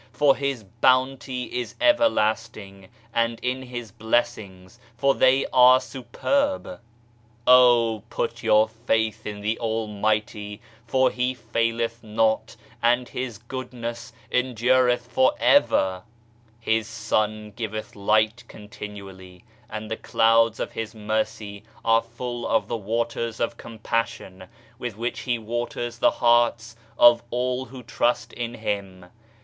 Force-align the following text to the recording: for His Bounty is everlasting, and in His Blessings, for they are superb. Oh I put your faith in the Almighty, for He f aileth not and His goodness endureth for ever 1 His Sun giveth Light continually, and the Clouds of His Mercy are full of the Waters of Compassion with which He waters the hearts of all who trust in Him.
for 0.11 0.35
His 0.35 0.63
Bounty 0.63 1.43
is 1.43 1.75
everlasting, 1.79 2.87
and 3.13 3.39
in 3.41 3.61
His 3.61 3.91
Blessings, 3.91 4.79
for 4.97 5.13
they 5.13 5.45
are 5.53 5.79
superb. 5.79 6.79
Oh 7.45 7.99
I 7.99 8.03
put 8.09 8.41
your 8.41 8.67
faith 8.67 9.27
in 9.27 9.41
the 9.41 9.59
Almighty, 9.59 10.59
for 10.87 11.11
He 11.11 11.33
f 11.33 11.55
aileth 11.55 12.01
not 12.03 12.55
and 12.81 13.09
His 13.09 13.37
goodness 13.37 14.11
endureth 14.31 15.05
for 15.05 15.33
ever 15.39 15.97
1 16.01 16.03
His 16.61 16.87
Sun 16.87 17.53
giveth 17.55 17.95
Light 17.95 18.43
continually, 18.47 19.43
and 19.69 19.91
the 19.91 19.97
Clouds 19.97 20.59
of 20.59 20.71
His 20.71 20.95
Mercy 20.95 21.61
are 21.85 22.01
full 22.01 22.47
of 22.47 22.67
the 22.67 22.75
Waters 22.75 23.39
of 23.39 23.55
Compassion 23.55 24.45
with 24.79 24.97
which 24.97 25.19
He 25.19 25.37
waters 25.37 25.99
the 25.99 26.09
hearts 26.09 26.75
of 26.97 27.21
all 27.29 27.65
who 27.65 27.83
trust 27.83 28.33
in 28.33 28.55
Him. 28.55 29.05